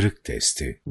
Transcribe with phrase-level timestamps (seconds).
[0.00, 0.82] Kırık Testi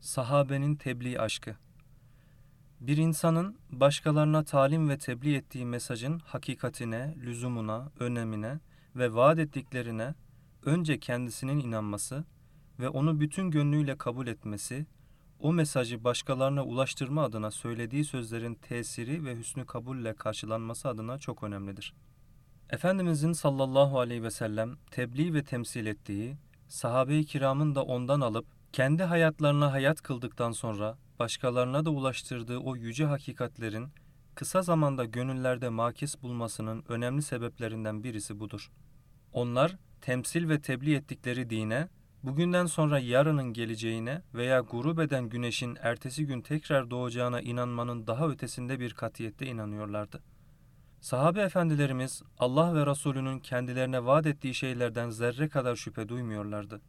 [0.00, 1.56] Sahabenin tebliğ aşkı
[2.80, 8.60] Bir insanın başkalarına talim ve tebliğ ettiği mesajın hakikatine, lüzumuna, önemine
[8.96, 10.14] ve vaat ettiklerine
[10.64, 12.24] önce kendisinin inanması
[12.80, 14.86] ve onu bütün gönlüyle kabul etmesi,
[15.38, 21.94] o mesajı başkalarına ulaştırma adına söylediği sözlerin tesiri ve hüsnü kabulle karşılanması adına çok önemlidir.
[22.70, 26.36] Efendimizin sallallahu aleyhi ve sellem tebliğ ve temsil ettiği,
[26.68, 33.04] sahabe-i kiramın da ondan alıp kendi hayatlarına hayat kıldıktan sonra başkalarına da ulaştırdığı o yüce
[33.04, 33.88] hakikatlerin
[34.34, 38.70] kısa zamanda gönüllerde makis bulmasının önemli sebeplerinden birisi budur.
[39.32, 41.88] Onlar temsil ve tebliğ ettikleri dine,
[42.22, 48.80] bugünden sonra yarının geleceğine veya grup eden güneşin ertesi gün tekrar doğacağına inanmanın daha ötesinde
[48.80, 50.22] bir katiyette inanıyorlardı.
[51.04, 56.80] Sahabe efendilerimiz Allah ve Resulünün kendilerine vaat ettiği şeylerden zerre kadar şüphe duymuyorlardı.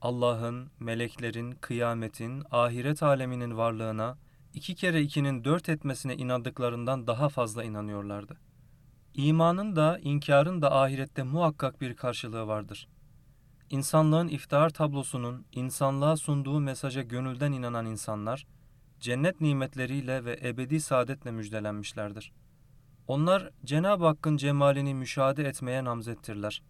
[0.00, 4.18] Allah'ın, meleklerin, kıyametin, ahiret aleminin varlığına,
[4.54, 8.36] iki kere ikinin dört etmesine inandıklarından daha fazla inanıyorlardı.
[9.14, 12.88] İmanın da, inkarın da ahirette muhakkak bir karşılığı vardır.
[13.70, 18.46] İnsanlığın iftihar tablosunun insanlığa sunduğu mesaja gönülden inanan insanlar,
[19.00, 22.32] cennet nimetleriyle ve ebedi saadetle müjdelenmişlerdir.
[23.08, 26.62] Onlar Cenab-ı Hakk'ın cemalini müşahede etmeye namzettirler.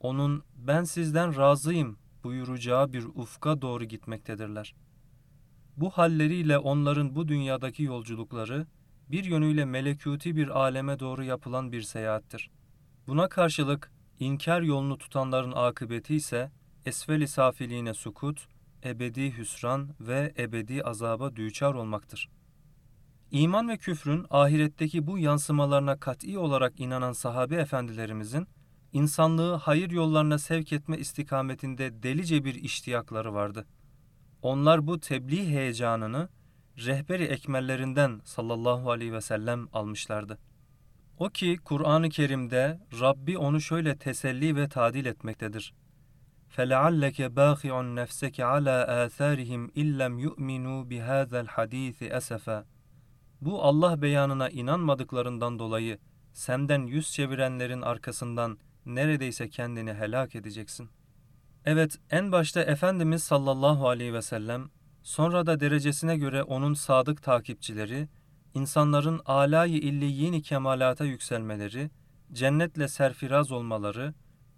[0.00, 4.74] Onun ben sizden razıyım buyuracağı bir ufka doğru gitmektedirler.
[5.76, 8.66] Bu halleriyle onların bu dünyadaki yolculukları
[9.08, 12.50] bir yönüyle melekuti bir aleme doğru yapılan bir seyahattir.
[13.06, 16.50] Buna karşılık inkar yolunu tutanların akıbeti ise
[16.86, 18.46] esfel-i safiliğine sukut,
[18.84, 22.28] ebedi hüsran ve ebedi azaba düçar olmaktır.
[23.33, 28.47] İman ve küfrün ahiretteki bu yansımalarına kat'i olarak inanan sahabe efendilerimizin
[28.93, 33.65] insanlığı hayır yollarına sevk etme istikametinde delice bir iştiyakları vardı.
[34.41, 36.29] Onlar bu tebliğ heyecanını
[36.77, 40.39] rehberi ekmellerinden sallallahu aleyhi ve sellem almışlardı.
[41.19, 45.73] O ki Kur'an-ı Kerim'de Rabbi onu şöyle teselli ve tadil etmektedir.
[46.57, 52.63] فَلَعَلَّكَ بَاخِعٌ نَفْسَكَ عَلَى آثَارِهِمْ اِلَّمْ يُؤْمِنُوا بِهَذَا الْحَد۪يثِ أَسَفًا
[53.44, 55.98] bu Allah beyanına inanmadıklarından dolayı
[56.32, 60.88] senden yüz çevirenlerin arkasından neredeyse kendini helak edeceksin.
[61.64, 64.70] Evet, en başta Efendimiz sallallahu aleyhi ve sellem,
[65.02, 68.08] sonra da derecesine göre onun sadık takipçileri,
[68.54, 71.90] insanların alayı illiyini kemalata yükselmeleri,
[72.32, 74.14] cennetle serfiraz olmaları,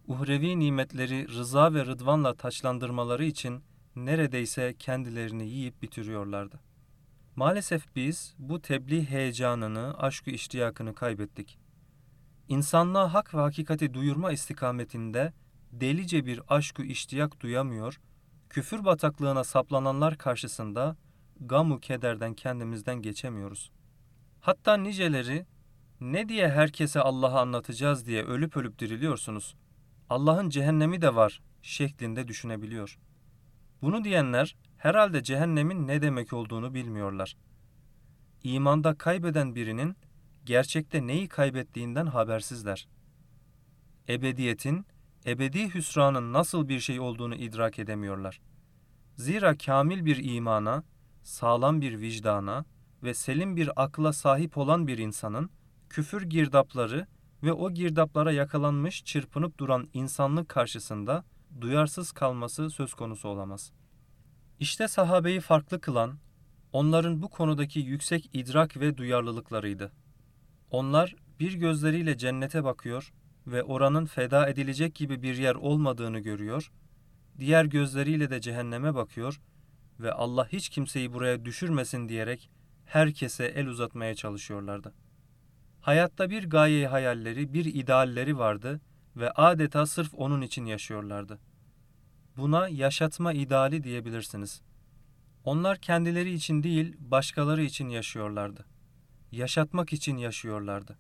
[0.07, 3.63] uhrevi nimetleri rıza ve rıdvanla taçlandırmaları için
[3.97, 6.66] neredeyse kendilerini yiyip bitiriyorlardı.
[7.37, 11.59] Maalesef biz bu tebliğ heyecanını, aşkı iştiyakını kaybettik
[12.49, 15.33] insanlığa hak ve hakikati duyurma istikametinde
[15.73, 18.01] delice bir aşkı iştiyak duyamıyor,
[18.51, 20.97] küfür bataklığına saplananlar karşısında
[21.41, 23.71] gamu kederden kendimizden geçemiyoruz.
[24.41, 25.47] Hatta niceleri
[26.01, 29.55] ne diye herkese Allah'ı anlatacağız diye ölüp ölüp diriliyorsunuz.
[30.11, 32.99] Allah'ın cehennemi de var şeklinde düşünebiliyor.
[33.83, 37.37] Bunu diyenler herhalde cehennemin ne demek olduğunu bilmiyorlar.
[38.43, 39.97] İmanda kaybeden birinin
[40.45, 42.89] gerçekte neyi kaybettiğinden habersizler.
[44.09, 44.87] Ebediyetin,
[45.27, 48.41] ebedi hüsranın nasıl bir şey olduğunu idrak edemiyorlar.
[49.17, 50.85] Zira kamil bir imana,
[51.23, 52.65] sağlam bir vicdana
[53.03, 55.51] ve selim bir akla sahip olan bir insanın
[55.91, 57.07] küfür girdapları
[57.43, 61.25] ve o girdaplara yakalanmış çırpınıp duran insanlık karşısında
[61.61, 63.73] duyarsız kalması söz konusu olamaz.
[64.61, 66.19] İşte sahabeyi farklı kılan,
[66.73, 69.93] onların bu konudaki yüksek idrak ve duyarlılıklarıydı.
[70.71, 73.13] Onlar bir gözleriyle cennete bakıyor
[73.47, 76.73] ve oranın feda edilecek gibi bir yer olmadığını görüyor,
[77.39, 79.41] diğer gözleriyle de cehenneme bakıyor
[80.01, 82.51] ve Allah hiç kimseyi buraya düşürmesin diyerek
[82.85, 84.95] herkese el uzatmaya çalışıyorlardı.
[85.81, 88.81] Hayatta bir gayeyi hayalleri, bir idealleri vardı
[89.17, 91.39] ve adeta sırf onun için yaşıyorlardı.
[92.37, 94.63] Buna yaşatma ideali diyebilirsiniz.
[95.45, 98.67] Onlar kendileri için değil, başkaları için yaşıyorlardı
[99.33, 100.99] yaşatmak için yaşıyorlardı.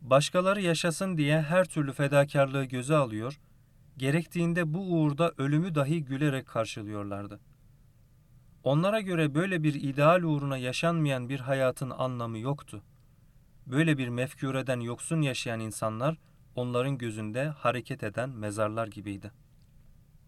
[0.00, 3.40] Başkaları yaşasın diye her türlü fedakarlığı göze alıyor,
[3.96, 7.40] gerektiğinde bu uğurda ölümü dahi gülerek karşılıyorlardı.
[8.64, 12.82] Onlara göre böyle bir ideal uğruna yaşanmayan bir hayatın anlamı yoktu.
[13.66, 16.18] Böyle bir mefkureden yoksun yaşayan insanlar
[16.54, 19.30] onların gözünde hareket eden mezarlar gibiydi.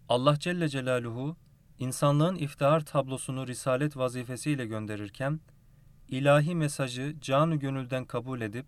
[0.08, 1.37] Allah Celle Celaluhu
[1.78, 5.40] insanlığın iftihar tablosunu risalet vazifesiyle gönderirken
[6.08, 8.66] ilahi mesajı canı gönülden kabul edip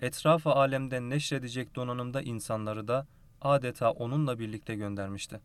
[0.00, 3.06] etrafı alemde neşredecek donanımda insanları da
[3.40, 5.40] adeta onunla birlikte göndermişti.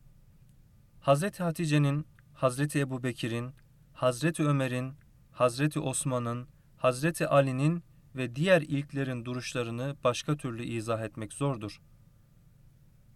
[0.99, 3.51] Hazreti Hatice'nin, Hazreti Ebu Bekir'in,
[3.93, 4.93] Hazreti Ömer'in,
[5.31, 6.47] Hazreti Osman'ın,
[6.77, 7.83] Hazreti Ali'nin
[8.15, 11.81] ve diğer ilklerin duruşlarını başka türlü izah etmek zordur.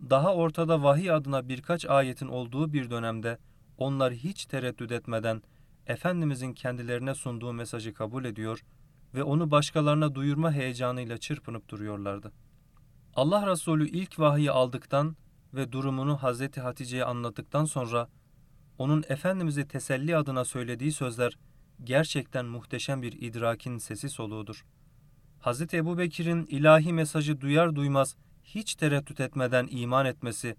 [0.10, 3.38] Daha ortada vahiy adına birkaç ayetin olduğu bir dönemde
[3.78, 5.42] onlar hiç tereddüt etmeden
[5.88, 8.63] Efendimizin kendilerine sunduğu mesajı kabul ediyor
[9.13, 12.31] ve onu başkalarına duyurma heyecanıyla çırpınıp duruyorlardı.
[13.16, 15.16] Allah Resulü ilk vahiyi aldıktan
[15.54, 18.07] ve durumunu Hazreti Hatice'ye anlattıktan sonra
[18.78, 21.38] onun Efendimiz'i teselli adına söylediği sözler
[21.84, 24.66] gerçekten muhteşem bir idrakin sesi soluğudur.
[25.40, 28.16] Hazreti Ebu Bekir'in ilahi mesajı duyar duymaz
[28.56, 30.56] hiç tereddüt etmeden iman etmesi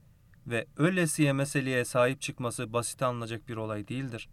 [0.46, 4.28] ve öylesiye meseleye sahip çıkması basit alınacak bir olay değildir.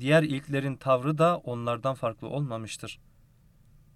[0.00, 3.00] Diğer ilklerin tavrı da onlardan farklı olmamıştır.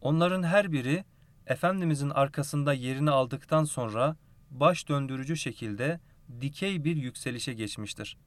[0.00, 1.04] Onların her biri
[1.46, 4.16] Efendimizin arkasında yerini aldıktan sonra
[4.50, 6.00] baş döndürücü şekilde
[6.40, 8.18] dikey bir yükselişe geçmiştir.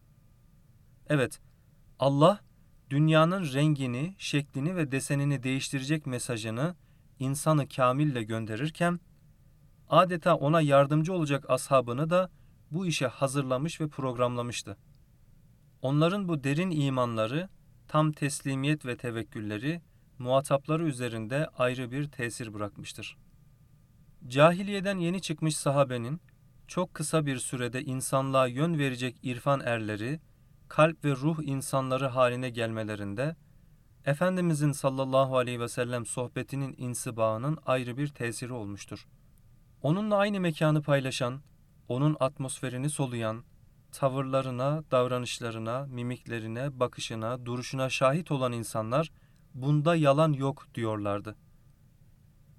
[1.10, 1.40] Evet,
[2.00, 2.40] Allah
[2.90, 6.76] dünyanın rengini, şeklini ve desenini değiştirecek mesajını
[7.20, 9.00] insanı kamille gönderirken
[9.92, 12.30] adeta ona yardımcı olacak ashabını da
[12.72, 14.78] bu işe hazırlamış ve programlamıştı.
[15.82, 17.50] Onların bu derin imanları,
[17.88, 19.82] tam teslimiyet ve tevekkülleri
[20.20, 23.18] muhatapları üzerinde ayrı bir tesir bırakmıştır.
[24.28, 26.22] Cahiliyeden yeni çıkmış sahabenin
[26.68, 30.20] çok kısa bir sürede insanlığa yön verecek irfan erleri,
[30.68, 33.36] kalp ve ruh insanları haline gelmelerinde
[34.06, 39.08] Efendimizin sallallahu aleyhi ve sellem sohbetinin insibağının ayrı bir tesiri olmuştur.
[39.84, 41.42] Onunla aynı mekanı paylaşan,
[41.88, 43.44] onun atmosferini soluyan,
[43.92, 49.12] tavırlarına, davranışlarına, mimiklerine, bakışına, duruşuna şahit olan insanlar
[49.54, 51.36] bunda yalan yok diyorlardı.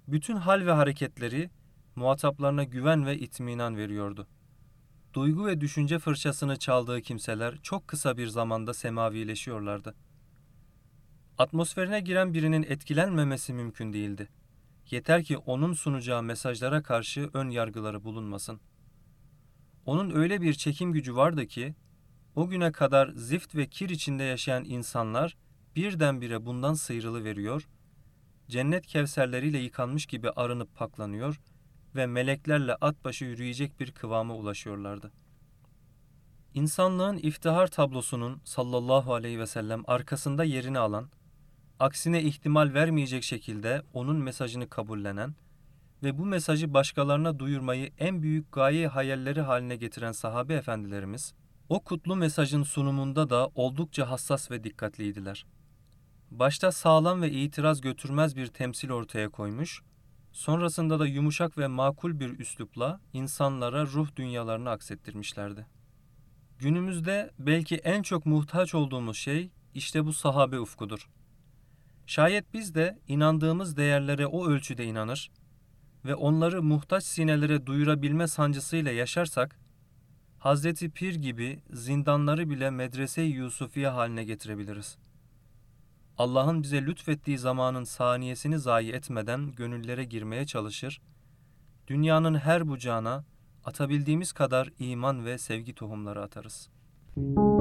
[0.07, 1.49] Bütün hal ve hareketleri
[1.95, 4.27] muhataplarına güven ve itminan veriyordu.
[5.13, 9.95] Duygu ve düşünce fırçasını çaldığı kimseler çok kısa bir zamanda semavileşiyorlardı.
[11.37, 14.29] Atmosferine giren birinin etkilenmemesi mümkün değildi.
[14.91, 18.59] Yeter ki onun sunacağı mesajlara karşı ön yargıları bulunmasın.
[19.85, 21.75] Onun öyle bir çekim gücü vardı ki,
[22.35, 25.37] o güne kadar zift ve kir içinde yaşayan insanlar
[25.75, 27.67] birdenbire bundan sıyrılı veriyor,
[28.47, 31.39] cennet kevserleriyle yıkanmış gibi arınıp paklanıyor
[31.95, 35.11] ve meleklerle at başı yürüyecek bir kıvama ulaşıyorlardı.
[36.53, 41.09] İnsanlığın iftihar tablosunun sallallahu aleyhi ve sellem arkasında yerini alan,
[41.83, 45.35] aksine ihtimal vermeyecek şekilde onun mesajını kabullenen
[46.03, 51.33] ve bu mesajı başkalarına duyurmayı en büyük gaye hayalleri haline getiren sahabe efendilerimiz,
[51.69, 55.45] o kutlu mesajın sunumunda da oldukça hassas ve dikkatliydiler.
[56.31, 59.81] Başta sağlam ve itiraz götürmez bir temsil ortaya koymuş,
[60.31, 65.65] sonrasında da yumuşak ve makul bir üslupla insanlara ruh dünyalarını aksettirmişlerdi.
[66.59, 71.09] Günümüzde belki en çok muhtaç olduğumuz şey işte bu sahabe ufkudur.
[72.13, 75.31] Şayet biz de inandığımız değerlere o ölçüde inanır
[76.05, 79.59] ve onları muhtaç sinelere duyurabilme sancısıyla yaşarsak,
[80.39, 84.97] Hazreti Pir gibi zindanları bile medrese-i Yusufiye haline getirebiliriz.
[86.17, 91.01] Allah'ın bize lütfettiği zamanın saniyesini zayi etmeden gönüllere girmeye çalışır,
[91.87, 93.25] dünyanın her bucağına
[93.65, 97.52] atabildiğimiz kadar iman ve sevgi tohumları atarız.''